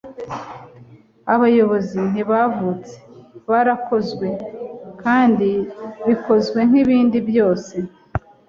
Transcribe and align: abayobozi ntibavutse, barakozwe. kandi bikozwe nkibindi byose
abayobozi 1.33 1.99
ntibavutse, 2.11 2.95
barakozwe. 3.49 4.27
kandi 5.01 5.49
bikozwe 6.07 6.59
nkibindi 6.69 7.17
byose 7.29 7.75